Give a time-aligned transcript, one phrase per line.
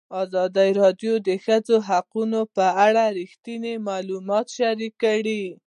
[0.23, 5.43] ازادي راډیو د د ښځو حقونه په اړه رښتیني معلومات شریک کړي.